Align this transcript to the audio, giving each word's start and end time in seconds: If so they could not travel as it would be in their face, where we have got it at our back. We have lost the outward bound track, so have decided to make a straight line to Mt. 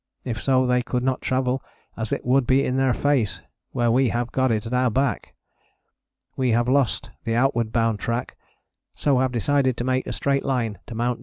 If 0.23 0.41
so 0.41 0.65
they 0.65 0.81
could 0.81 1.03
not 1.03 1.21
travel 1.21 1.61
as 1.95 2.11
it 2.11 2.25
would 2.25 2.47
be 2.47 2.65
in 2.65 2.75
their 2.75 2.91
face, 2.95 3.43
where 3.69 3.91
we 3.91 4.09
have 4.09 4.31
got 4.31 4.51
it 4.51 4.65
at 4.65 4.73
our 4.73 4.89
back. 4.89 5.35
We 6.35 6.49
have 6.53 6.67
lost 6.67 7.11
the 7.23 7.35
outward 7.35 7.71
bound 7.71 7.99
track, 7.99 8.35
so 8.95 9.19
have 9.19 9.31
decided 9.31 9.77
to 9.77 9.83
make 9.83 10.07
a 10.07 10.11
straight 10.13 10.43
line 10.43 10.79
to 10.87 10.95
Mt. 10.95 11.19